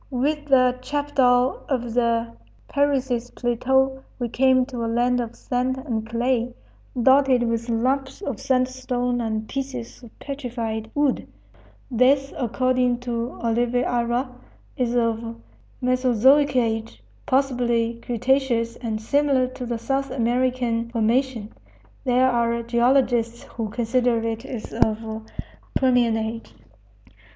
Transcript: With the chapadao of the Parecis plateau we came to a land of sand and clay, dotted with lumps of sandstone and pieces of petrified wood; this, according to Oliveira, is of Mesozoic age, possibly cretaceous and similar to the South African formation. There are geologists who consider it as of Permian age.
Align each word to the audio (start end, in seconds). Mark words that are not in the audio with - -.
With 0.09 0.45
the 0.47 0.79
chapadao 0.81 1.61
of 1.69 1.93
the 1.93 2.33
Parecis 2.67 3.29
plateau 3.35 4.01
we 4.17 4.29
came 4.29 4.65
to 4.65 4.83
a 4.83 4.87
land 4.89 5.19
of 5.21 5.35
sand 5.35 5.77
and 5.77 6.09
clay, 6.09 6.55
dotted 6.99 7.43
with 7.43 7.69
lumps 7.69 8.19
of 8.23 8.39
sandstone 8.39 9.21
and 9.21 9.47
pieces 9.47 10.01
of 10.01 10.17
petrified 10.17 10.89
wood; 10.95 11.27
this, 11.91 12.33
according 12.35 12.97
to 13.01 13.33
Oliveira, 13.43 14.27
is 14.75 14.95
of 14.95 15.35
Mesozoic 15.81 16.55
age, 16.55 17.03
possibly 17.27 17.99
cretaceous 18.03 18.77
and 18.77 18.99
similar 18.99 19.45
to 19.49 19.67
the 19.67 19.77
South 19.77 20.09
African 20.09 20.89
formation. 20.89 21.53
There 22.05 22.27
are 22.27 22.63
geologists 22.63 23.43
who 23.43 23.69
consider 23.69 24.17
it 24.27 24.45
as 24.45 24.73
of 24.73 25.25
Permian 25.75 26.17
age. 26.17 26.55